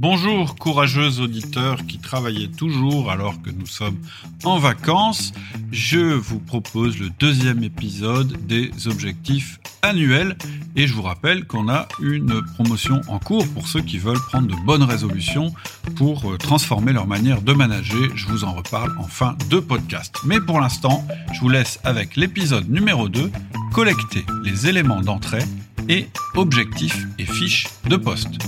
[0.00, 3.98] Bonjour, courageux auditeurs qui travaillez toujours alors que nous sommes
[4.44, 5.34] en vacances.
[5.72, 10.38] Je vous propose le deuxième épisode des objectifs annuels
[10.74, 14.48] et je vous rappelle qu'on a une promotion en cours pour ceux qui veulent prendre
[14.48, 15.52] de bonnes résolutions
[15.96, 18.16] pour euh, transformer leur manière de manager.
[18.16, 20.16] Je vous en reparle en fin de podcast.
[20.24, 23.30] Mais pour l'instant, je vous laisse avec l'épisode numéro 2,
[23.74, 25.44] collecter les éléments d'entrée
[25.90, 28.38] et objectifs et fiches de poste.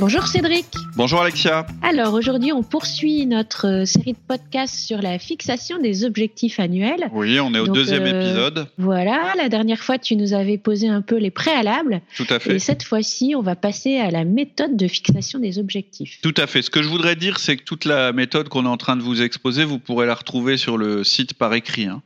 [0.00, 0.64] Bonjour Cédric.
[0.96, 1.66] Bonjour Alexia.
[1.82, 7.10] Alors aujourd'hui, on poursuit notre euh, série de podcasts sur la fixation des objectifs annuels.
[7.12, 8.66] Oui, on est au deuxième euh, épisode.
[8.78, 12.00] Voilà, la dernière fois, tu nous avais posé un peu les préalables.
[12.16, 12.54] Tout à fait.
[12.54, 16.18] Et cette fois-ci, on va passer à la méthode de fixation des objectifs.
[16.22, 16.62] Tout à fait.
[16.62, 19.02] Ce que je voudrais dire, c'est que toute la méthode qu'on est en train de
[19.02, 21.84] vous exposer, vous pourrez la retrouver sur le site par écrit.
[21.84, 22.00] Hein.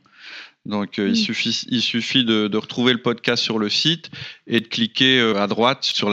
[0.65, 4.09] Donc euh, il suffit, il suffit de, retrouver le podcast sur le site
[4.47, 6.09] et de cliquer euh, à droite sur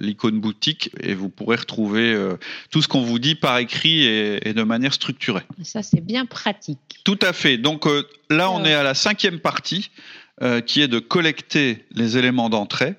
[0.00, 2.36] l'icône boutique et vous pourrez retrouver euh,
[2.70, 5.42] tout ce qu'on vous dit par écrit et, de manière structurée.
[5.62, 7.00] Ça c'est bien pratique.
[7.04, 7.58] Tout à fait.
[7.58, 7.86] Donc
[8.30, 9.90] là on est à la cinquième partie
[10.66, 12.94] qui est de collecter les éléments d'entrée.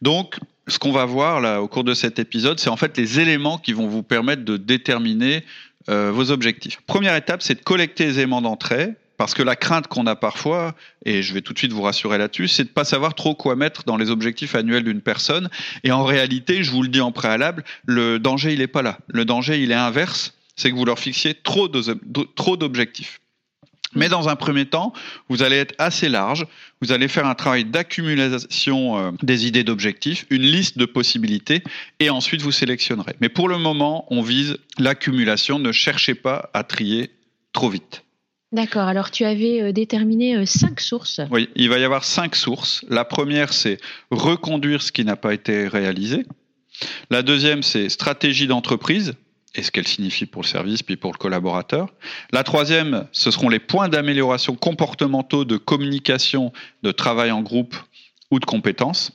[0.00, 3.20] Donc ce qu'on va voir là au cours de cet épisode, c'est en fait les
[3.20, 5.44] éléments qui vont vous permettre de déterminer
[5.88, 6.80] vos objectifs.
[6.86, 10.74] Première étape, c'est de collecter les éléments d'entrée parce que la crainte qu'on a parfois,
[11.04, 13.56] et je vais tout de suite vous rassurer là-dessus, c'est de pas savoir trop quoi
[13.56, 15.50] mettre dans les objectifs annuels d'une personne.
[15.84, 18.98] Et en réalité, je vous le dis en préalable, le danger, il n'est pas là.
[19.08, 20.34] Le danger, il est inverse.
[20.56, 23.20] C'est que vous leur fixiez trop d'objectifs.
[23.94, 24.92] Mais dans un premier temps,
[25.28, 26.46] vous allez être assez large,
[26.80, 31.62] vous allez faire un travail d'accumulation euh, des idées d'objectifs, une liste de possibilités,
[32.00, 33.16] et ensuite vous sélectionnerez.
[33.20, 37.10] Mais pour le moment, on vise l'accumulation, ne cherchez pas à trier
[37.52, 38.02] trop vite.
[38.52, 38.86] D'accord.
[38.86, 41.20] Alors, tu avais euh, déterminé euh, cinq sources.
[41.30, 42.84] Oui, il va y avoir cinq sources.
[42.88, 43.78] La première, c'est
[44.10, 46.26] reconduire ce qui n'a pas été réalisé.
[47.10, 49.14] La deuxième, c'est stratégie d'entreprise
[49.54, 51.88] et ce qu'elle signifie pour le service puis pour le collaborateur.
[52.30, 56.52] La troisième, ce seront les points d'amélioration comportementaux de communication,
[56.82, 57.76] de travail en groupe
[58.30, 59.12] ou de compétences.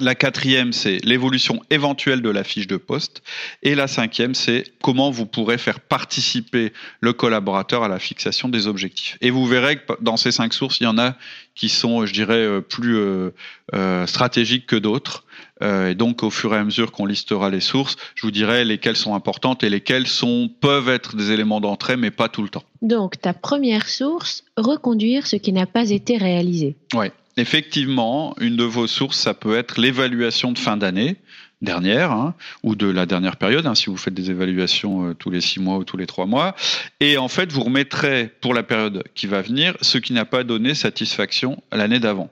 [0.00, 3.22] La quatrième, c'est l'évolution éventuelle de la fiche de poste.
[3.64, 8.68] Et la cinquième, c'est comment vous pourrez faire participer le collaborateur à la fixation des
[8.68, 9.18] objectifs.
[9.20, 11.16] Et vous verrez que dans ces cinq sources, il y en a
[11.56, 13.30] qui sont, je dirais, euh, plus euh,
[13.74, 15.24] euh, stratégiques que d'autres.
[15.60, 18.96] et donc, au fur et à mesure qu'on listera les sources, je vous dirai lesquelles
[18.96, 22.62] sont importantes et lesquelles sont, peuvent être des éléments d'entrée, mais pas tout le temps.
[22.82, 26.76] Donc, ta première source, reconduire ce qui n'a pas été réalisé.
[26.94, 27.08] Oui.
[27.38, 31.16] Effectivement, une de vos sources, ça peut être l'évaluation de fin d'année
[31.62, 32.34] dernière hein,
[32.64, 35.60] ou de la dernière période, hein, si vous faites des évaluations euh, tous les six
[35.60, 36.56] mois ou tous les trois mois.
[36.98, 40.42] Et en fait, vous remettrez pour la période qui va venir ce qui n'a pas
[40.42, 42.28] donné satisfaction l'année d'avant.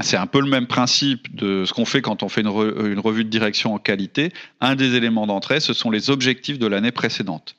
[0.00, 3.00] C'est un peu le même principe de ce qu'on fait quand on fait une, une
[3.00, 4.34] revue de direction en qualité.
[4.60, 7.56] Un des éléments d'entrée, ce sont les objectifs de l'année précédente.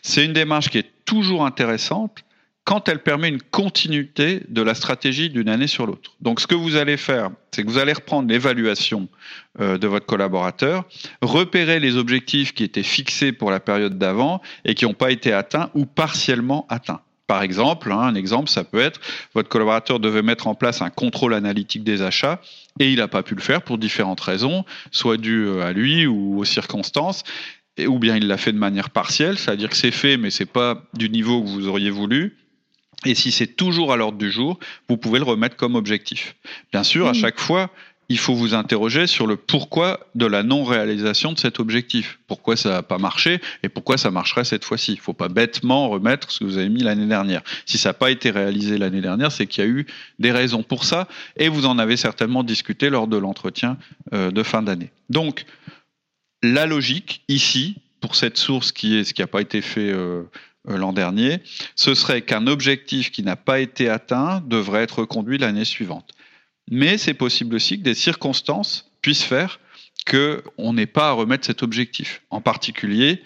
[0.00, 2.24] C'est une démarche qui est toujours intéressante
[2.64, 6.12] quand elle permet une continuité de la stratégie d'une année sur l'autre.
[6.20, 9.08] Donc ce que vous allez faire, c'est que vous allez reprendre l'évaluation
[9.60, 10.84] euh, de votre collaborateur,
[11.22, 15.32] repérer les objectifs qui étaient fixés pour la période d'avant et qui n'ont pas été
[15.32, 17.00] atteints ou partiellement atteints.
[17.26, 19.00] Par exemple, hein, un exemple, ça peut être
[19.34, 22.40] votre collaborateur devait mettre en place un contrôle analytique des achats
[22.80, 26.06] et il n'a pas pu le faire pour différentes raisons, soit dû euh, à lui
[26.06, 27.22] ou aux circonstances
[27.86, 30.82] ou bien il l'a fait de manière partielle, c'est-à-dire que c'est fait, mais c'est pas
[30.94, 32.36] du niveau que vous auriez voulu.
[33.06, 36.36] Et si c'est toujours à l'ordre du jour, vous pouvez le remettre comme objectif.
[36.72, 37.70] Bien sûr, à chaque fois,
[38.10, 42.18] il faut vous interroger sur le pourquoi de la non-réalisation de cet objectif.
[42.26, 44.94] Pourquoi ça n'a pas marché et pourquoi ça marcherait cette fois-ci.
[44.94, 47.42] Il ne faut pas bêtement remettre ce que vous avez mis l'année dernière.
[47.66, 49.86] Si ça n'a pas été réalisé l'année dernière, c'est qu'il y a eu
[50.18, 51.06] des raisons pour ça
[51.36, 53.78] et vous en avez certainement discuté lors de l'entretien
[54.12, 54.90] euh, de fin d'année.
[55.08, 55.44] Donc,
[56.42, 60.24] la logique ici, pour cette source qui est ce qui n'a pas été fait euh,
[60.66, 61.40] l'an dernier,
[61.74, 66.10] ce serait qu'un objectif qui n'a pas été atteint devrait être reconduit l'année suivante.
[66.70, 69.58] Mais c'est possible aussi que des circonstances puissent faire
[70.08, 72.22] qu'on n'ait pas à remettre cet objectif.
[72.30, 73.22] En particulier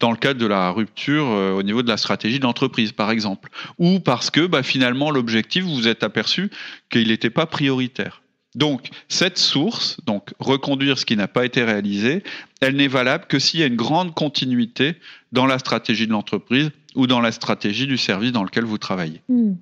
[0.00, 3.50] dans le cadre de la rupture euh, au niveau de la stratégie d'entreprise, par exemple.
[3.78, 6.50] Ou parce que bah, finalement l'objectif, vous vous êtes aperçu
[6.90, 8.22] qu'il n'était pas prioritaire.
[8.54, 12.22] Donc, cette source, donc reconduire ce qui n'a pas été réalisé,
[12.60, 14.96] elle n'est valable que s'il y a une grande continuité
[15.32, 19.22] dans la stratégie de l'entreprise ou dans la stratégie du service dans lequel vous travaillez.
[19.28, 19.54] Hmm.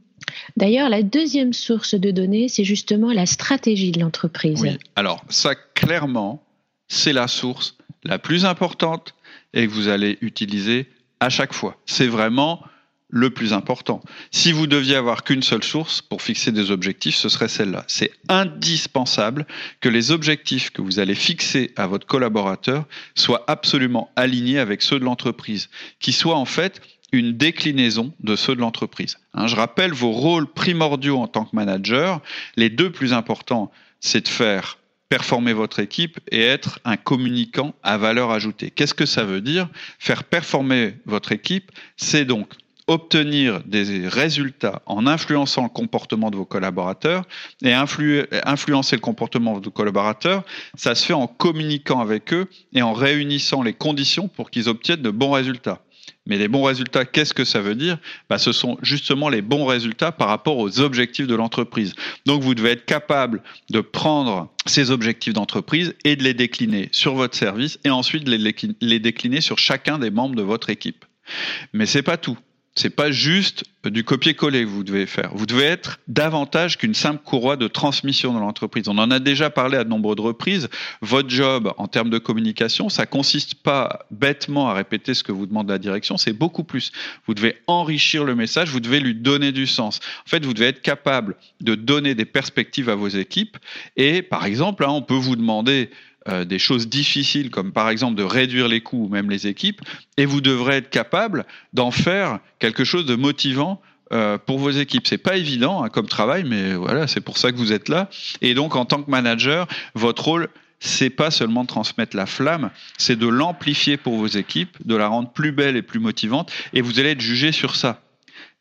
[0.57, 4.61] D'ailleurs, la deuxième source de données, c'est justement la stratégie de l'entreprise.
[4.63, 6.43] Oui, alors ça, clairement,
[6.89, 9.15] c'est la source la plus importante
[9.53, 10.87] et que vous allez utiliser
[11.21, 11.77] à chaque fois.
[11.85, 12.63] C'est vraiment
[13.09, 14.03] le plus important.
[14.33, 17.85] Si vous deviez avoir qu'une seule source pour fixer des objectifs, ce serait celle-là.
[17.87, 19.47] C'est indispensable
[19.81, 22.85] que les objectifs que vous allez fixer à votre collaborateur
[23.15, 25.69] soient absolument alignés avec ceux de l'entreprise,
[26.01, 26.81] qui soient en fait
[27.13, 29.19] une déclinaison de ceux de l'entreprise.
[29.35, 32.21] Hein, je rappelle vos rôles primordiaux en tant que manager.
[32.57, 33.71] Les deux plus importants,
[34.01, 38.71] c'est de faire performer votre équipe et être un communicant à valeur ajoutée.
[38.71, 39.69] Qu'est-ce que ça veut dire?
[39.99, 42.49] Faire performer votre équipe, c'est donc
[42.89, 47.25] obtenir des résultats en influençant le comportement de vos collaborateurs
[47.63, 50.45] et influencer le comportement de vos collaborateurs,
[50.77, 55.03] ça se fait en communiquant avec eux et en réunissant les conditions pour qu'ils obtiennent
[55.03, 55.83] de bons résultats.
[56.27, 57.99] Mais les bons résultats, qu'est-ce que ça veut dire?
[58.29, 61.95] Bah, Ce sont justement les bons résultats par rapport aux objectifs de l'entreprise.
[62.27, 67.15] Donc vous devez être capable de prendre ces objectifs d'entreprise et de les décliner sur
[67.15, 71.05] votre service et ensuite les décliner sur chacun des membres de votre équipe.
[71.73, 72.39] Mais c'est pas tout
[72.77, 75.31] c'est pas juste du copier-coller que vous devez faire.
[75.35, 78.89] Vous devez être davantage qu'une simple courroie de transmission dans l'entreprise.
[78.89, 80.69] On en a déjà parlé à de nombreuses reprises.
[81.01, 85.47] Votre job en termes de communication, ça consiste pas bêtement à répéter ce que vous
[85.47, 86.93] demande la direction, c'est beaucoup plus.
[87.27, 90.01] Vous devez enrichir le message, vous devez lui donner du sens.
[90.27, 93.57] En fait, vous devez être capable de donner des perspectives à vos équipes.
[93.97, 95.91] Et par exemple, hein, on peut vous demander
[96.29, 99.81] euh, des choses difficiles, comme par exemple de réduire les coûts ou même les équipes,
[100.17, 103.81] et vous devrez être capable d'en faire quelque chose de motivant
[104.13, 105.07] euh, pour vos équipes.
[105.07, 108.09] C'est pas évident hein, comme travail, mais voilà, c'est pour ça que vous êtes là.
[108.41, 110.49] Et donc, en tant que manager, votre rôle,
[110.81, 115.09] c'est pas seulement de transmettre la flamme, c'est de l'amplifier pour vos équipes, de la
[115.09, 118.03] rendre plus belle et plus motivante, et vous allez être jugé sur ça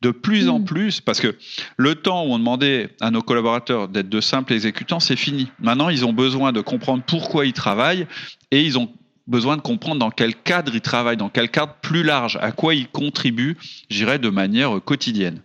[0.01, 0.65] de plus en hmm.
[0.65, 1.35] plus, parce que
[1.77, 5.49] le temps où on demandait à nos collaborateurs d'être de simples exécutants, c'est fini.
[5.59, 8.07] Maintenant, ils ont besoin de comprendre pourquoi ils travaillent
[8.51, 8.91] et ils ont
[9.27, 12.75] besoin de comprendre dans quel cadre ils travaillent, dans quel cadre plus large, à quoi
[12.75, 13.57] ils contribuent,
[13.89, 15.41] j'irais, de manière quotidienne.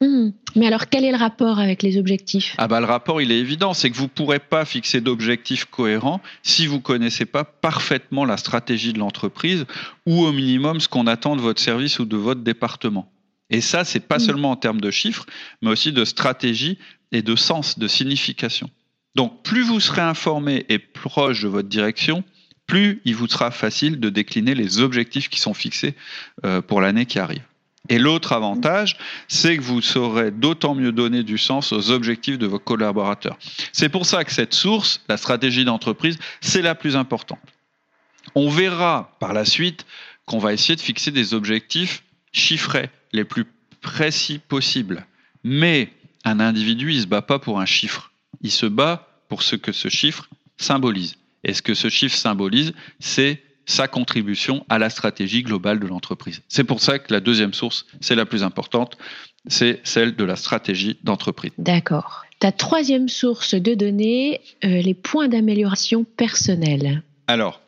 [0.00, 0.30] Hmm.
[0.56, 2.56] Mais alors, quel est le rapport avec les objectifs?
[2.58, 5.66] Ah bah le rapport, il est évident, c'est que vous ne pourrez pas fixer d'objectifs
[5.66, 9.64] cohérents si vous ne connaissez pas parfaitement la stratégie de l'entreprise
[10.04, 13.11] ou au minimum ce qu'on attend de votre service ou de votre département.
[13.52, 14.20] Et ça, c'est pas mm.
[14.20, 15.26] seulement en termes de chiffres,
[15.60, 16.78] mais aussi de stratégie
[17.12, 18.68] et de sens, de signification.
[19.14, 22.24] Donc, plus vous serez informé et proche de votre direction,
[22.66, 25.94] plus il vous sera facile de décliner les objectifs qui sont fixés
[26.44, 27.42] euh, pour l'année qui arrive.
[27.88, 28.96] Et l'autre avantage,
[29.28, 33.36] c'est que vous saurez d'autant mieux donner du sens aux objectifs de vos collaborateurs.
[33.72, 37.40] C'est pour ça que cette source, la stratégie d'entreprise, c'est la plus importante.
[38.34, 39.84] On verra par la suite
[40.24, 43.46] qu'on va essayer de fixer des objectifs chiffrés, les plus
[43.80, 45.06] précis possibles.
[45.44, 45.90] Mais
[46.24, 48.12] un individu, il se bat pas pour un chiffre.
[48.40, 51.16] Il se bat pour ce que ce chiffre symbolise.
[51.44, 56.42] Et ce que ce chiffre symbolise, c'est sa contribution à la stratégie globale de l'entreprise.
[56.48, 58.98] C'est pour ça que la deuxième source, c'est la plus importante,
[59.46, 61.52] c'est celle de la stratégie d'entreprise.
[61.58, 62.24] D'accord.
[62.38, 67.02] Ta troisième source de données, euh, les points d'amélioration personnels.
[67.28, 67.61] Alors,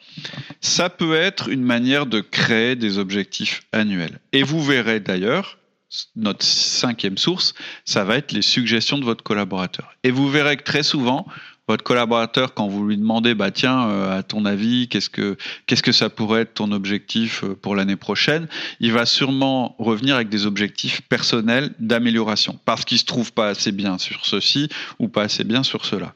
[0.60, 4.20] ça peut être une manière de créer des objectifs annuels.
[4.32, 5.58] Et vous verrez d'ailleurs,
[6.16, 9.94] notre cinquième source, ça va être les suggestions de votre collaborateur.
[10.02, 11.26] Et vous verrez que très souvent,
[11.66, 15.82] votre collaborateur, quand vous lui demandez, bah tiens, euh, à ton avis, qu'est-ce que qu'est-ce
[15.82, 18.48] que ça pourrait être ton objectif euh, pour l'année prochaine,
[18.80, 23.72] il va sûrement revenir avec des objectifs personnels d'amélioration, parce qu'il se trouve pas assez
[23.72, 24.68] bien sur ceci
[24.98, 26.14] ou pas assez bien sur cela.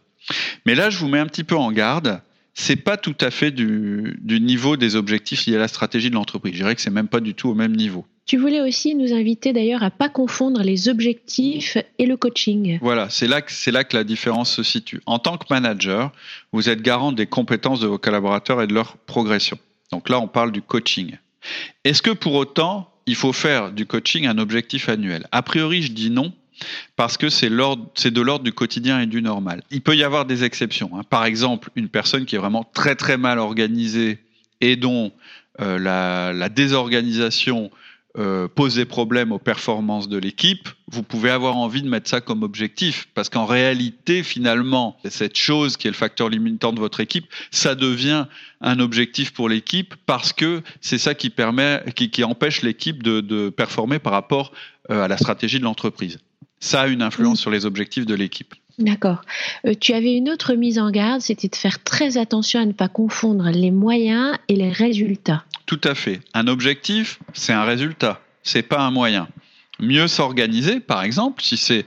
[0.67, 2.21] Mais là, je vous mets un petit peu en garde
[2.59, 6.55] c'est pas tout à fait du, niveau des objectifs liés à la stratégie de l'entreprise.
[6.55, 8.05] Je dirais que c'est même pas du tout au même niveau.
[8.27, 12.81] Tu voulais aussi nous inviter d'ailleurs à pas confondre les objectifs et le coaching.
[12.83, 15.00] Voilà, c'est là que c'est là que la différence se situe.
[15.07, 16.11] En tant que manager,
[16.53, 19.57] vous êtes garant des compétences de vos collaborateurs et de leur progression.
[19.93, 21.17] Donc là, on parle du coaching.
[21.85, 25.29] Est-ce que pour autant, il faut faire du coaching un objectif annuel?
[25.31, 26.33] A priori, je dis non,
[26.97, 29.62] parce que c'est de l'ordre du quotidien et du normal.
[29.71, 30.91] Il peut y avoir des exceptions.
[30.95, 31.03] Hein.
[31.09, 34.19] Par exemple, une personne qui est vraiment très très mal organisée
[34.61, 35.12] et dont
[35.61, 37.71] euh, la, désorganisation
[38.17, 42.21] euh, pose des problèmes aux performances de l'équipe, vous pouvez avoir envie de mettre ça
[42.21, 47.00] comme objectif, parce qu'en réalité, finalement, cette chose qui est le facteur limitant de votre
[47.00, 48.27] équipe, ça devient
[48.61, 51.33] un objectif pour l'équipe, parce que c'est ça qui
[52.25, 54.53] empêche l'équipe de, performer par rapport
[54.91, 56.19] euh, à la stratégie de l'entreprise
[56.61, 57.43] ça a une influence mm.
[57.43, 58.55] sur les objectifs de l'équipe.
[58.79, 59.23] D'accord.
[59.67, 62.73] Euh, tu avais une autre mise en garde, c'était de faire très attention à ne
[62.73, 65.45] pas confondre les moyens et les résultats.
[65.67, 66.21] Tout à fait.
[66.33, 69.29] Un objectif, c'est un résultat, c'est pas un moyen.
[69.81, 71.87] Mieux s'organiser, par exemple, si c'est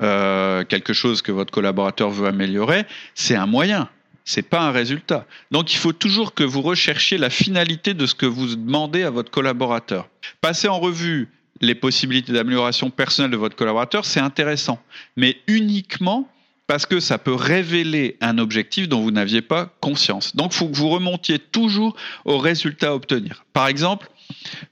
[0.00, 3.88] euh, quelque chose que votre collaborateur veut améliorer, c'est un moyen,
[4.24, 5.26] c'est pas un résultat.
[5.50, 9.10] Donc il faut toujours que vous recherchiez la finalité de ce que vous demandez à
[9.10, 10.08] votre collaborateur.
[10.40, 11.28] Passez en revue
[11.60, 14.80] les possibilités d'amélioration personnelle de votre collaborateur, c'est intéressant,
[15.16, 16.28] mais uniquement
[16.66, 20.34] parce que ça peut révéler un objectif dont vous n'aviez pas conscience.
[20.36, 23.44] Donc, il faut que vous remontiez toujours au résultat à obtenir.
[23.52, 24.08] Par exemple,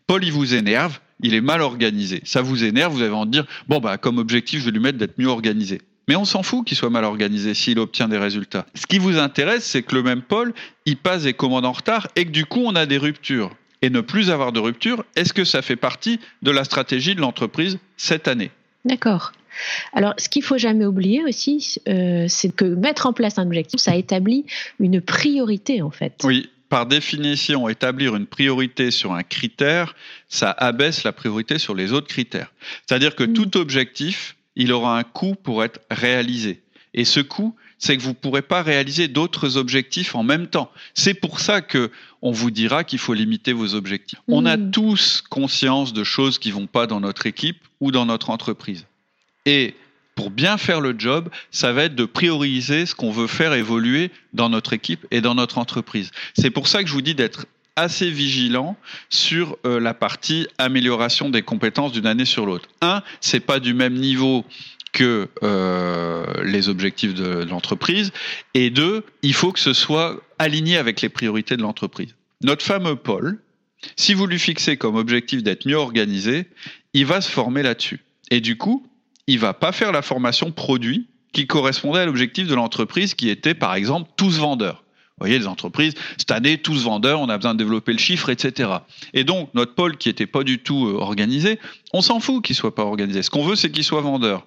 [0.07, 2.23] Paul, il vous énerve, il est mal organisé.
[2.25, 4.81] Ça vous énerve, vous avez envie de dire, bon, bah, comme objectif, je vais lui
[4.81, 5.83] mettre d'être mieux organisé.
[6.09, 8.67] Mais on s'en fout qu'il soit mal organisé s'il obtient des résultats.
[8.75, 10.55] Ce qui vous intéresse, c'est que le même Paul,
[10.87, 13.55] il passe des commandes en retard et que du coup, on a des ruptures.
[13.83, 17.21] Et ne plus avoir de rupture, est-ce que ça fait partie de la stratégie de
[17.21, 18.51] l'entreprise cette année?
[18.85, 19.33] D'accord.
[19.93, 23.81] Alors, ce qu'il faut jamais oublier aussi, euh, c'est que mettre en place un objectif,
[23.81, 24.47] ça établit
[24.79, 26.21] une priorité en fait.
[26.25, 29.95] Oui, par définition, établir une priorité sur un critère,
[30.29, 32.53] ça abaisse la priorité sur les autres critères.
[32.87, 33.33] C'est-à-dire que mm.
[33.33, 36.63] tout objectif, il aura un coût pour être réalisé.
[36.95, 40.71] Et ce coût, c'est que vous ne pourrez pas réaliser d'autres objectifs en même temps.
[40.95, 41.91] C'est pour ça que
[42.23, 44.21] on vous dira qu'il faut limiter vos objectifs.
[44.29, 44.71] On a mm.
[44.71, 48.87] tous conscience de choses qui vont pas dans notre équipe ou dans notre entreprise.
[49.47, 49.75] Et
[50.15, 54.11] pour bien faire le job, ça va être de prioriser ce qu'on veut faire évoluer
[54.35, 56.11] dans notre équipe et dans notre entreprise.
[56.35, 57.47] C'est pour ça que je vous dis d'être
[57.77, 58.77] assez vigilant
[59.09, 62.69] sur euh, la partie amélioration des compétences d'une année sur l'autre.
[62.83, 64.45] Un, c'est pas du même niveau
[64.93, 68.13] que euh, les objectifs de l'entreprise.
[68.55, 72.15] Et deux, il faut que ce soit aligné avec les priorités de l'entreprise.
[72.43, 73.39] Notre fameux Paul,
[73.97, 76.47] si vous lui fixez comme objectif d'être mieux organisé,
[76.95, 78.01] il va se former là-dessus.
[78.31, 78.87] Et du coup,
[79.27, 83.55] il va pas faire la formation produit qui correspondait à l'objectif de l'entreprise qui était
[83.55, 84.83] par exemple tous vendeurs.
[85.21, 88.31] Vous voyez, les entreprises, cette année, tous vendeurs, on a besoin de développer le chiffre,
[88.31, 88.71] etc.
[89.13, 91.59] Et donc, notre pôle qui n'était pas du tout euh, organisé,
[91.93, 93.23] on s'en fout qu'il soit pas organisé.
[93.23, 94.47] Ce qu'on veut, c'est qu'il soit vendeur.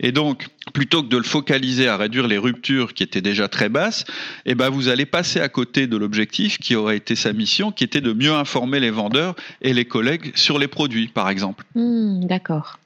[0.00, 3.68] Et donc, plutôt que de le focaliser à réduire les ruptures qui étaient déjà très
[3.68, 4.04] basses,
[4.46, 7.84] eh ben, vous allez passer à côté de l'objectif qui aurait été sa mission, qui
[7.84, 11.64] était de mieux informer les vendeurs et les collègues sur les produits, par exemple.
[11.74, 12.78] Hmm, d'accord.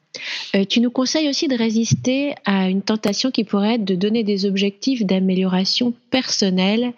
[0.54, 4.24] Euh, tu nous conseilles aussi de résister à une tentation qui pourrait être de donner
[4.24, 6.92] des objectifs d'amélioration personnelle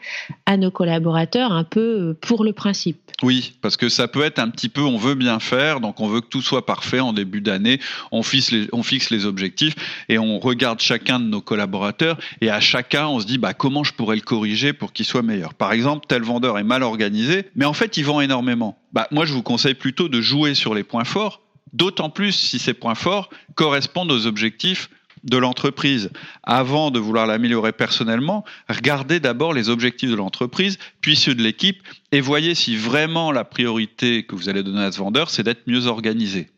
[0.46, 2.98] à nos collaborateurs, un peu euh, pour le principe.
[3.22, 6.08] Oui, parce que ça peut être un petit peu, on veut bien faire, donc on
[6.08, 7.78] veut que tout soit parfait en début d'année,
[8.10, 9.74] on fixe, les, on fixe les objectifs
[10.08, 13.84] et on regarde chacun de nos collaborateurs et à chacun on se dit bah, comment
[13.84, 15.54] je pourrais le corriger pour qu'il soit meilleur.
[15.54, 18.76] Par exemple, tel vendeur est mal organisé, mais en fait il vend énormément.
[18.92, 21.43] Bah, moi je vous conseille plutôt de jouer sur les points forts
[21.74, 24.88] d'autant plus si ces points forts correspondent aux objectifs
[25.24, 26.10] de l'entreprise.
[26.42, 31.82] Avant de vouloir l'améliorer personnellement, regardez d'abord les objectifs de l'entreprise, puis ceux de l'équipe,
[32.12, 35.66] et voyez si vraiment la priorité que vous allez donner à ce vendeur, c'est d'être
[35.66, 36.48] mieux organisé.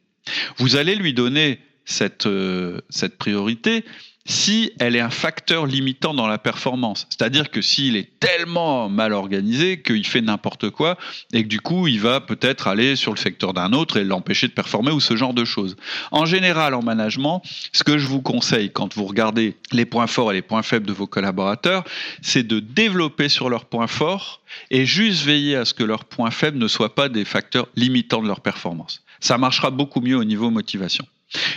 [0.59, 3.85] Vous allez lui donner cette, euh, cette priorité
[4.27, 7.07] si elle est un facteur limitant dans la performance.
[7.09, 10.99] C'est-à-dire que s'il est tellement mal organisé qu'il fait n'importe quoi
[11.33, 14.49] et que du coup il va peut-être aller sur le secteur d'un autre et l'empêcher
[14.49, 15.77] de performer ou ce genre de choses.
[16.11, 17.43] En général, en management,
[17.73, 20.87] ce que je vous conseille quand vous regardez les points forts et les points faibles
[20.87, 21.85] de vos collaborateurs,
[22.21, 24.41] c'est de développer sur leurs points forts
[24.71, 28.23] et juste veiller à ce que leurs points faibles ne soient pas des facteurs limitants
[28.23, 29.03] de leur performance.
[29.21, 31.07] Ça marchera beaucoup mieux au niveau motivation.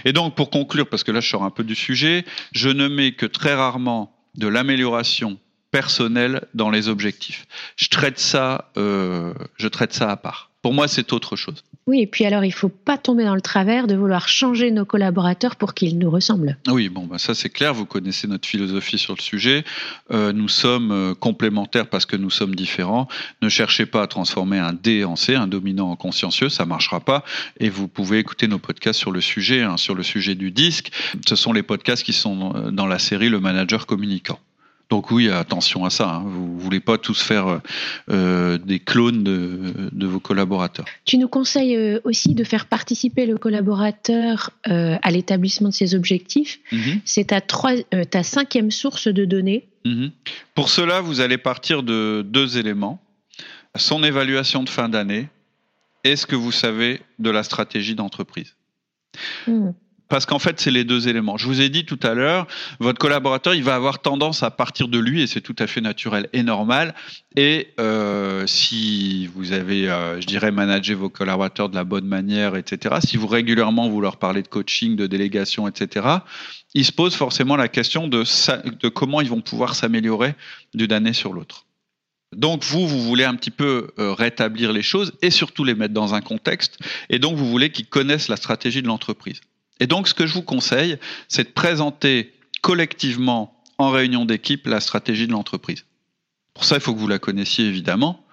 [0.06, 2.88] Et donc, pour conclure, parce que là, je sors un peu du sujet, je ne
[2.88, 5.40] mets que très rarement de l'amélioration
[5.72, 7.46] personnelle dans les objectifs.
[7.76, 10.49] Je traite ça, euh, je traite ça à part.
[10.62, 11.64] Pour moi, c'est autre chose.
[11.88, 14.72] Oui, et puis alors, il ne faut pas tomber dans le travers de vouloir changer
[14.72, 16.58] nos collaborateurs pour qu'ils nous ressemblent.
[16.68, 19.64] Oui, bon, bah ça c'est clair, vous connaissez notre philosophie sur le sujet.
[20.12, 23.08] Euh, nous sommes euh, complémentaires parce que nous sommes différents.
[23.42, 26.70] Ne cherchez pas à transformer un D en C, un dominant en consciencieux, ça ne
[26.70, 27.24] marchera pas.
[27.60, 30.92] Et vous pouvez écouter nos podcasts sur le sujet, hein, sur le sujet du disque.
[31.28, 34.40] Ce sont les podcasts qui sont euh, dans la série Le Manager Communicant.
[34.90, 36.10] Donc oui, attention à ça.
[36.10, 36.24] Hein.
[36.26, 37.62] Vous ne voulez pas tous faire
[38.10, 40.86] euh, des clones de, vos collaborateurs.
[41.06, 45.94] Tu nous conseilles euh, aussi de faire participer le collaborateur euh, à l'établissement de ses
[45.94, 46.60] objectifs.
[46.72, 47.00] Mm-hmm.
[47.06, 49.68] C'est ta, ta cinquième source de données.
[49.86, 50.12] Mm-hmm.
[50.56, 53.00] Pour cela, vous allez partir de deux éléments.
[53.76, 55.30] Son évaluation de fin d'année
[56.04, 58.56] et ce que vous savez de la stratégie d'entreprise.
[59.46, 59.70] Mm
[60.10, 61.38] parce qu'en fait, c'est les deux éléments.
[61.38, 62.48] Je vous ai dit tout à l'heure,
[62.80, 65.82] votre collaborateur, il va avoir tendance à partir de lui, et c'est tout à fait
[65.82, 66.96] naturel et normal.
[67.36, 72.56] Et euh, si vous avez, euh, je dirais, managé vos collaborateurs de la bonne manière,
[72.56, 76.08] etc., si vous régulièrement vous leur parlez de coaching, de délégation, etc.,
[76.74, 78.24] ils se posent forcément la question de,
[78.80, 80.36] de comment ils vont pouvoir s'améliorer
[80.74, 81.66] d'une année sur l'autre.
[82.36, 85.94] Donc vous, vous voulez un petit peu euh, rétablir les choses et surtout les mettre
[85.94, 86.78] dans un contexte.
[87.10, 89.42] Et donc vous voulez qu'ils connaissent la stratégie de l'entreprise.
[89.80, 94.80] Et donc, ce que je vous conseille, c'est de présenter collectivement en réunion d'équipe la
[94.82, 95.86] stratégie de l'entreprise.
[96.54, 98.26] Pour ça, il faut que vous la connaissiez évidemment.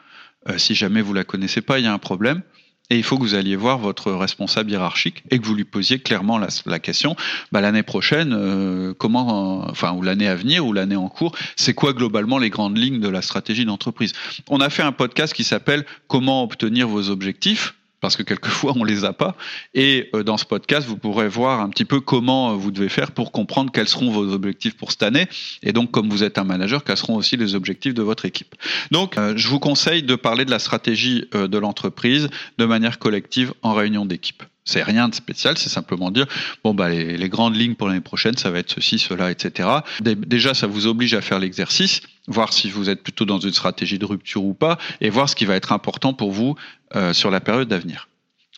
[0.49, 2.43] Euh, si jamais vous la connaissez pas, il y a un problème.
[2.89, 5.99] et il faut que vous alliez voir votre responsable hiérarchique et que vous lui posiez
[5.99, 7.17] clairement la, question
[7.51, 11.75] bah, l'année prochaine, euh, comment, enfin, ou l'année à venir, ou l'année en cours, c'est
[11.75, 14.13] quoi globalement les grandes lignes de la stratégie d'entreprise?
[14.49, 18.85] On a fait un podcast qui s'appelle Comment obtenir vos objectifs parce que quelquefois on
[18.85, 19.37] les a pas.
[19.75, 22.89] Et euh, dans ce podcast, vous pourrez voir un petit peu comment euh, vous devez
[22.89, 25.27] faire pour comprendre quels seront vos objectifs pour cette année.
[25.63, 28.55] Et donc, comme vous êtes un manager, quels seront aussi les objectifs de votre équipe.
[28.91, 33.53] Donc, euh, je vous conseille de parler de la stratégie de l'entreprise de manière collective
[33.63, 34.43] en réunion d'équipe.
[34.65, 36.27] C'est rien de spécial, c'est simplement dire
[36.65, 39.69] bon bah les, les grandes lignes pour l'année prochaine, ça va être ceci, cela, etc.
[40.01, 43.99] Déjà, ça vous oblige à faire l'exercice, voir si vous êtes plutôt dans une stratégie
[43.99, 46.57] de rupture ou pas, et voir ce qui va être important pour vous
[46.95, 48.09] euh, sur la période d'avenir.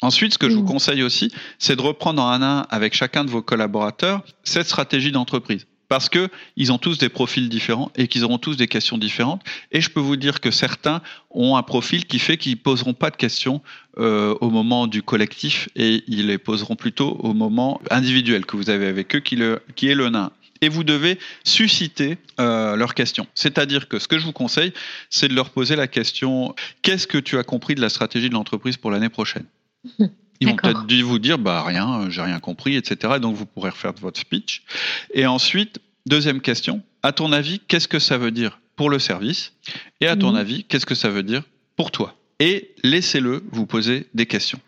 [0.01, 0.67] Ensuite, ce que je vous mmh.
[0.67, 4.67] conseille aussi, c'est de reprendre en un à un avec chacun de vos collaborateurs cette
[4.67, 8.69] stratégie d'entreprise parce que ils ont tous des profils différents et qu'ils auront tous des
[8.69, 9.43] questions différentes.
[9.73, 13.11] Et je peux vous dire que certains ont un profil qui fait qu'ils poseront pas
[13.11, 13.63] de questions
[13.99, 18.71] euh, au moment du collectif et ils les poseront plutôt au moment individuel que vous
[18.71, 20.31] avez avec eux, qui, le, qui est le nain.
[20.61, 23.27] Et vous devez susciter euh, leurs questions.
[23.35, 24.73] C'est-à-dire que ce que je vous conseille,
[25.11, 28.35] c'est de leur poser la question qu'est-ce que tu as compris de la stratégie de
[28.35, 29.47] l'entreprise pour l'année prochaine?
[30.41, 33.15] Ils vont peut-être vous dire bah rien, j'ai rien compris, etc.
[33.21, 34.63] donc vous pourrez refaire votre speech.
[35.13, 39.53] Et ensuite, deuxième question, à ton avis, qu'est-ce que ça veut dire pour le service?
[40.01, 40.37] Et à ton mhm.
[40.37, 41.43] avis, qu'est-ce que ça veut dire
[41.77, 42.17] pour toi?
[42.41, 44.61] Et laissez-le vous poser des questions.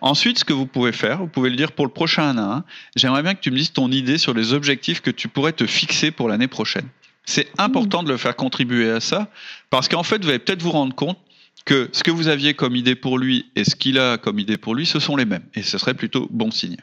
[0.00, 2.56] Ensuite, ce que vous pouvez faire, vous pouvez le dire pour le prochain 1 à
[2.56, 2.64] 1,
[2.96, 5.66] j'aimerais bien que tu me dises ton idée sur les objectifs que tu pourrais te
[5.66, 6.88] fixer pour l'année prochaine.
[7.24, 8.06] C'est important mhm.
[8.06, 9.30] de le faire contribuer à ça,
[9.70, 11.18] parce qu'en fait, vous allez peut-être vous rendre compte
[11.64, 14.56] que ce que vous aviez comme idée pour lui et ce qu'il a comme idée
[14.56, 15.44] pour lui, ce sont les mêmes.
[15.54, 16.78] Et ce serait plutôt bon signe.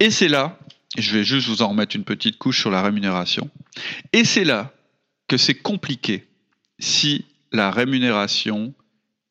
[0.00, 0.58] Et c'est là,
[0.96, 3.50] je vais juste vous en remettre une petite couche sur la rémunération,
[4.12, 4.72] et c'est là
[5.28, 6.26] que c'est compliqué
[6.78, 8.74] si la rémunération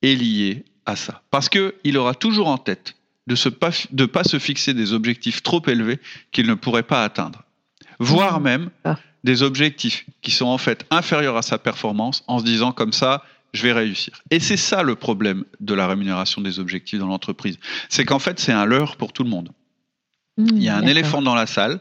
[0.01, 1.22] est liée à ça.
[1.32, 2.96] Parce qu'il aura toujours en tête
[3.28, 6.00] de ne pas, se fixer des objectifs trop élevés
[6.32, 7.44] qu'il ne pourrait pas atteindre.
[8.00, 8.98] Voire même ah.
[9.24, 13.24] des objectifs qui sont en fait inférieurs à sa performance en se disant comme ça,
[13.54, 14.22] je vais réussir.
[14.32, 17.58] Et c'est ça le problème de la rémunération des objectifs dans l'entreprise.
[17.88, 19.50] C'est qu'en fait, c'est un leurre pour tout le monde.
[20.38, 21.80] Mmh, Il y a un éléphant dans la salle,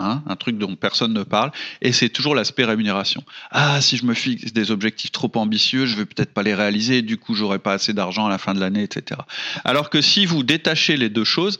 [0.00, 3.22] hein, un truc dont personne ne parle, et c'est toujours l'aspect rémunération.
[3.50, 7.02] Ah, si je me fixe des objectifs trop ambitieux, je vais peut-être pas les réaliser,
[7.02, 9.20] du coup, j'aurai pas assez d'argent à la fin de l'année, etc.
[9.64, 11.58] Alors que si vous détachez les deux choses,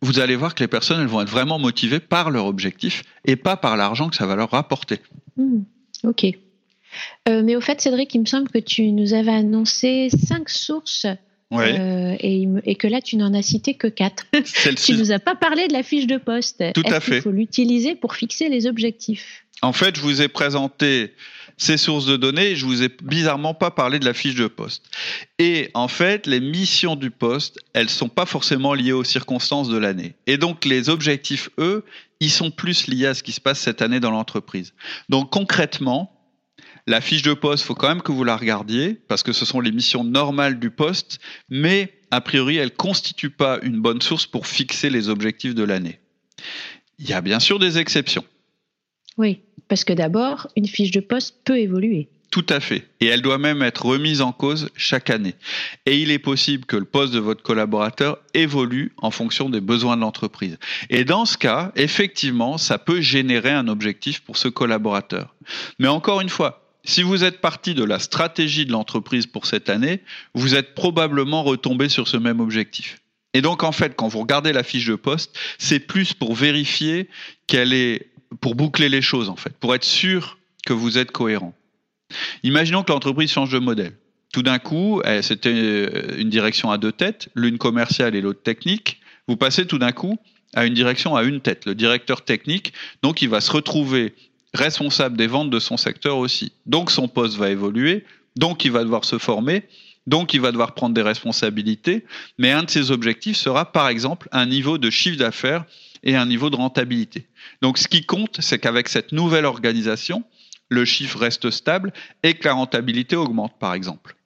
[0.00, 3.36] vous allez voir que les personnes elles vont être vraiment motivées par leur objectif et
[3.36, 5.00] pas par l'argent que ça va leur rapporter.
[5.36, 5.60] Mmh,
[6.04, 6.26] ok.
[7.28, 11.06] Euh, mais au fait, Cédric, il me semble que tu nous avais annoncé cinq sources.
[11.52, 14.26] Euh, et, que là, tu n'en as cité que quatre.
[14.84, 16.62] tu nous as pas parlé de la fiche de poste.
[16.74, 17.18] Tout à fait.
[17.18, 19.44] Il faut l'utiliser pour fixer les objectifs?
[19.62, 21.14] En fait, je vous ai présenté
[21.56, 24.48] ces sources de données et je vous ai bizarrement pas parlé de la fiche de
[24.48, 24.84] poste.
[25.38, 29.76] Et en fait, les missions du poste, elles sont pas forcément liées aux circonstances de
[29.76, 30.14] l'année.
[30.26, 31.84] Et donc, les objectifs, eux,
[32.20, 34.74] ils sont plus liés à ce qui se passe cette année dans l'entreprise.
[35.08, 36.13] Donc, concrètement,
[36.86, 39.60] la fiche de poste, faut quand même que vous la regardiez parce que ce sont
[39.60, 41.18] les missions normales du poste,
[41.48, 45.64] mais a priori, elle ne constitue pas une bonne source pour fixer les objectifs de
[45.64, 45.98] l'année.
[46.98, 48.24] Il y a bien sûr des exceptions.
[49.16, 52.08] Oui, parce que d'abord, une fiche de poste peut évoluer.
[52.30, 52.88] Tout à fait.
[53.00, 55.36] Et elle doit même être remise en cause chaque année.
[55.86, 59.96] Et il est possible que le poste de votre collaborateur évolue en fonction des besoins
[59.96, 60.58] de l'entreprise.
[60.90, 65.36] Et dans ce cas, effectivement, ça peut générer un objectif pour ce collaborateur.
[65.78, 69.70] Mais encore une fois, si vous êtes parti de la stratégie de l'entreprise pour cette
[69.70, 70.00] année,
[70.34, 73.00] vous êtes probablement retombé sur ce même objectif.
[73.32, 77.08] Et donc, en fait, quand vous regardez la fiche de poste, c'est plus pour vérifier
[77.46, 81.54] qu'elle est, pour boucler les choses, en fait, pour être sûr que vous êtes cohérent.
[82.42, 83.94] Imaginons que l'entreprise change de modèle.
[84.32, 88.42] Tout d'un coup, eh, c'était euh, une direction à deux têtes, l'une commerciale et l'autre
[88.42, 89.00] technique.
[89.26, 90.18] Vous passez tout d'un coup
[90.54, 92.72] à une direction à une tête, le directeur technique.
[93.02, 94.14] Donc, il va se retrouver
[94.54, 96.52] responsable des ventes de son secteur aussi.
[96.66, 98.04] Donc son poste va évoluer,
[98.36, 99.64] donc il va devoir se former,
[100.06, 102.04] donc il va devoir prendre des responsabilités,
[102.38, 105.64] mais un de ses objectifs sera par exemple un niveau de chiffre d'affaires
[106.02, 107.26] et un niveau de rentabilité.
[107.62, 110.24] Donc ce qui compte, c'est qu'avec cette nouvelle organisation,
[110.68, 114.16] le chiffre reste stable et que la rentabilité augmente par exemple.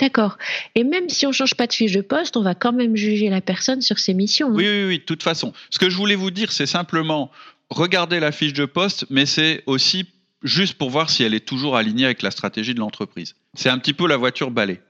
[0.00, 0.38] D'accord.
[0.74, 2.94] Et même si on ne change pas de fiche de poste, on va quand même
[2.94, 4.48] juger la personne sur ses missions.
[4.48, 4.54] Hein.
[4.54, 5.52] Oui, oui, oui, de toute façon.
[5.70, 7.30] Ce que je voulais vous dire, c'est simplement,
[7.70, 10.06] regardez la fiche de poste, mais c'est aussi
[10.42, 13.34] juste pour voir si elle est toujours alignée avec la stratégie de l'entreprise.
[13.54, 14.80] C'est un petit peu la voiture balai.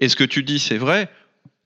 [0.00, 1.10] Et ce que tu dis, c'est vrai.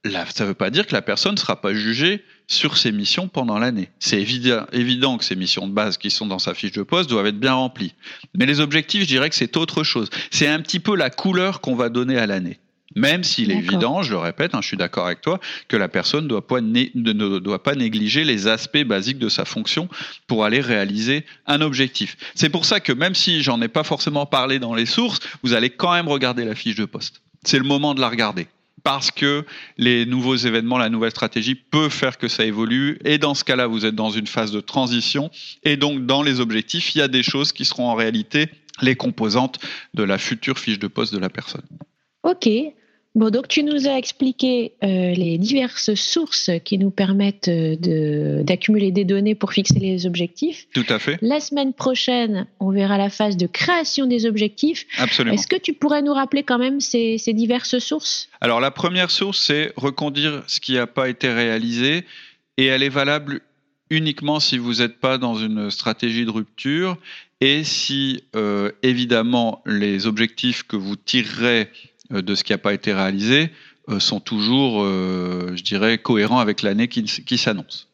[0.05, 2.93] Là, ça ne veut pas dire que la personne ne sera pas jugée sur ses
[2.93, 3.91] missions pendant l'année.
[3.99, 7.11] C'est évident, évident que ces missions de base qui sont dans sa fiche de poste
[7.11, 7.95] doivent être bien remplies.
[8.35, 10.09] Mais les objectifs, je dirais que c'est autre chose.
[10.31, 12.61] C'est un petit peu la couleur qu'on va donner à l'année.
[12.97, 15.89] Même s'il est évident, je le répète, hein, je suis d'accord avec toi, que la
[15.89, 19.89] personne doit pas ne doit pas négliger les aspects basiques de sa fonction
[20.27, 22.17] pour aller réaliser un objectif.
[22.35, 25.53] C'est pour ça que même si j'en ai pas forcément parlé dans les sources, vous
[25.53, 27.21] allez quand même regarder la fiche de poste.
[27.45, 28.49] C'est le moment de la regarder
[28.83, 29.45] parce que
[29.77, 32.99] les nouveaux événements, la nouvelle stratégie peut faire que ça évolue.
[33.05, 35.31] Et dans ce cas-là, vous êtes dans une phase de transition.
[35.63, 38.49] Et donc, dans les objectifs, il y a des choses qui seront en réalité
[38.81, 39.59] les composantes
[39.95, 41.63] de la future fiche de poste de la personne.
[42.29, 42.47] Ok,
[43.15, 48.93] Bon, donc tu nous as expliqué euh, les diverses sources qui nous permettent euh, d'accumuler
[48.93, 50.69] des données pour fixer les objectifs.
[50.73, 51.19] Tout à fait.
[51.21, 54.87] La semaine prochaine, on verra la phase de création des objectifs.
[54.99, 55.35] Absolument.
[55.35, 58.29] Est-ce que tu pourrais nous rappeler quand même ces, diverses sources?
[58.41, 62.05] Alors la première source, c'est reconduire ce qui n'a pas été réalisé
[62.57, 63.41] et elle est valable
[63.91, 66.97] uniquement si vous n'êtes pas dans une stratégie de rupture
[67.41, 71.69] et si euh, évidemment les objectifs que vous tirerez
[72.11, 73.51] de ce qui n'a pas été réalisé
[73.89, 77.89] euh, sont toujours, euh, je dirais, cohérents avec l'année qui, s'annonce.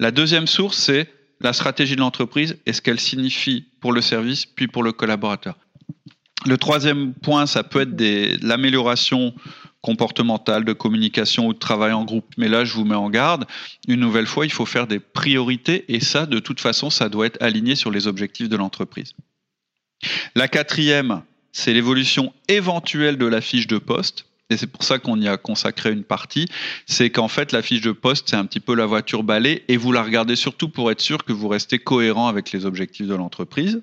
[0.00, 4.46] La deuxième source, c'est la stratégie de l'entreprise et ce qu'elle signifie pour le service,
[4.46, 5.56] puis pour le collaborateur.
[6.44, 9.32] Le troisième point, ça peut être l'amélioration
[9.80, 12.26] comportementale, de communication ou de travail en groupe.
[12.36, 13.46] Mais là, je vous mets en garde.
[13.86, 17.26] Une nouvelle fois, il faut faire des priorités et ça, de toute façon, ça doit
[17.26, 19.12] être aligné sur les objectifs de l'entreprise.
[20.34, 21.22] La quatrième,
[21.58, 24.26] c'est l'évolution éventuelle de la fiche de poste.
[24.48, 26.46] Et c'est pour ça qu'on y a consacré une partie.
[26.86, 29.76] C'est qu'en fait, la fiche de poste, c'est un petit peu la voiture balai et
[29.76, 33.14] vous la regardez surtout pour être sûr que vous restez cohérent avec les objectifs de
[33.14, 33.82] l'entreprise.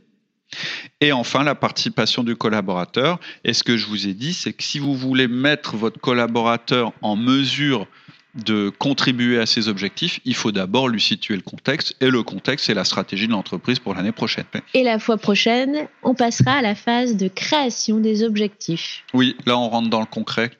[1.02, 3.20] Et enfin, la participation du collaborateur.
[3.44, 6.94] Et ce que je vous ai dit, c'est que si vous voulez mettre votre collaborateur
[7.02, 7.88] en mesure
[8.36, 11.96] de contribuer à ses objectifs, il faut d'abord lui situer le contexte.
[12.02, 14.46] Et le contexte, c'est la stratégie de l'entreprise pour l'année prochaine.
[14.74, 19.04] Et la fois prochaine, on passera à la phase de création des objectifs.
[19.14, 20.52] Oui, là, on rentre dans le concret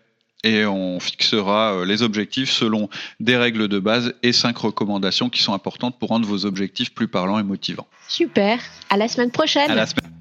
[0.44, 2.88] et on fixera euh, les objectifs selon
[3.20, 7.08] des règles de base et cinq recommandations qui sont importantes pour rendre vos objectifs plus
[7.08, 7.88] parlants et motivants.
[8.08, 8.60] Super.
[8.90, 9.70] À la semaine prochaine.
[9.72, 10.12] À la semaine.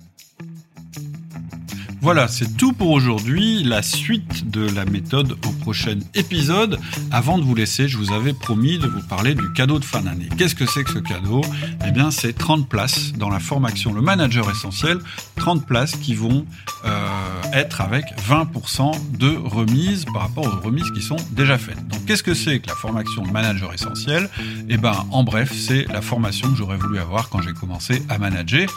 [2.05, 3.65] Voilà, c'est tout pour aujourd'hui.
[3.65, 6.79] La suite de la méthode au prochain épisode.
[7.11, 10.03] Avant de vous laisser, je vous avais promis de vous parler du cadeau de fin
[10.03, 10.29] d'année.
[10.37, 11.41] Qu'est-ce que c'est que ce cadeau?
[11.87, 14.99] Eh bien, c'est 30 places dans la formation Le Manager Essentiel.
[15.37, 16.45] 30 places qui vont
[16.85, 17.09] euh,
[17.55, 21.89] être avec 20% de remise par rapport aux remises qui sont déjà faites.
[21.89, 24.29] Donc, qu'est-ce que c'est que la formation Le Manager Essentiel?
[24.69, 28.19] Eh bien, en bref, c'est la formation que j'aurais voulu avoir quand j'ai commencé à
[28.19, 28.69] manager.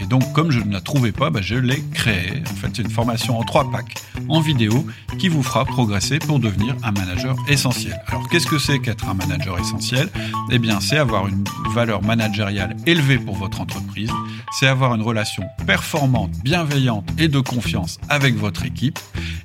[0.00, 2.42] Et donc, comme je ne la trouvais pas, bah, je l'ai créée.
[2.72, 3.94] C'est une formation en trois packs
[4.28, 4.86] en vidéo
[5.18, 8.00] qui vous fera progresser pour devenir un manager essentiel.
[8.06, 10.08] Alors qu'est-ce que c'est qu'être un manager essentiel?
[10.50, 14.10] Eh bien c'est avoir une valeur managériale élevée pour votre entreprise,
[14.58, 18.98] c'est avoir une relation performante, bienveillante et de confiance avec votre équipe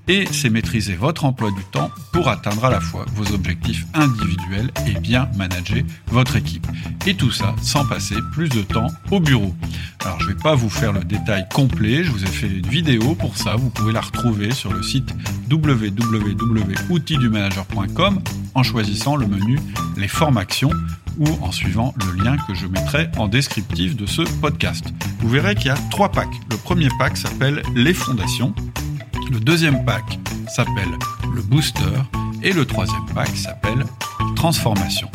[0.08, 4.72] et c'est maîtriser votre emploi du temps pour atteindre à la fois vos objectifs individuels
[4.88, 6.66] et bien manager votre équipe.
[7.06, 9.54] Et tout ça sans passer plus de temps au bureau.
[10.06, 12.68] Alors je ne vais pas vous faire le détail complet, je vous ai fait une
[12.68, 15.14] vidéo pour ça, vous pouvez la retrouver sur le site
[15.50, 18.20] www.outildumanager.com
[18.54, 19.60] en choisissant le menu
[19.96, 20.72] Les formations
[21.18, 24.86] ou en suivant le lien que je mettrai en descriptif de ce podcast.
[25.20, 26.28] Vous verrez qu'il y a trois packs.
[26.52, 28.54] Le premier pack s'appelle Les fondations,
[29.32, 30.98] le deuxième pack s'appelle
[31.34, 31.82] le booster
[32.44, 33.84] et le troisième pack s'appelle
[34.36, 35.10] transformation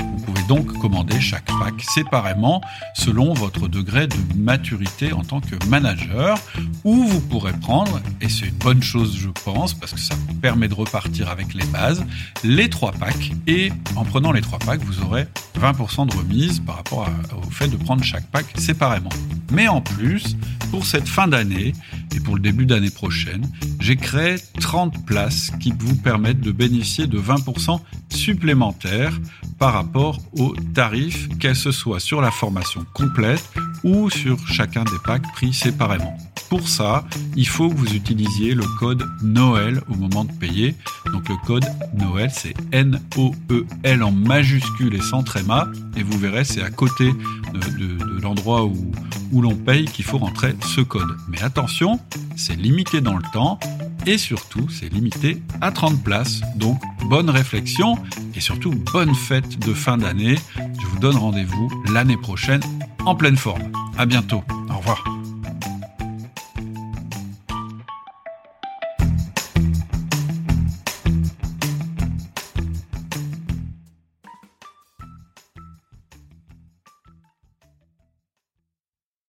[0.48, 2.60] donc commander chaque pack séparément
[2.94, 6.38] selon votre degré de maturité en tant que manager,
[6.84, 10.34] ou vous pourrez prendre, et c'est une bonne chose je pense, parce que ça vous
[10.34, 12.04] permet de repartir avec les bases,
[12.44, 15.26] les trois packs, et en prenant les trois packs, vous aurez
[15.60, 19.10] 20% de remise par rapport au fait de prendre chaque pack séparément.
[19.52, 20.36] Mais en plus,
[20.70, 21.72] pour cette fin d'année
[22.16, 23.46] et pour le début d'année prochaine,
[23.80, 29.18] j'ai créé 30 places qui vous permettent de bénéficier de 20% supplémentaires
[29.58, 33.42] par rapport aux tarifs, qu'elle ce soit sur la formation complète
[33.84, 36.16] ou sur chacun des packs pris séparément.
[36.48, 40.74] Pour ça, il faut que vous utilisiez le code Noël au moment de payer.
[41.12, 41.64] Donc le code
[41.94, 45.68] Noël, c'est N-O-E-L en majuscule et sans tréma.
[45.96, 47.10] Et vous verrez, c'est à côté
[47.54, 48.92] de, l'endroit où,
[49.32, 51.16] où l'on paye qu'il faut rentrer ce code.
[51.28, 51.98] Mais attention,
[52.36, 53.58] c'est limité dans le temps
[54.06, 56.40] et surtout, c'est limité à 30 places.
[56.56, 57.96] Donc, bonne réflexion
[58.34, 60.36] et surtout, bonne fête de fin d'année.
[60.56, 62.62] Je vous donne rendez-vous l'année prochaine
[63.04, 63.72] en pleine forme.
[63.98, 64.42] À bientôt.
[64.70, 65.21] Au revoir.